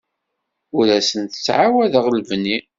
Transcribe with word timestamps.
Ur 0.77 0.87
asent-ttɛawadeɣ 0.97 2.05
lebni. 2.15 2.57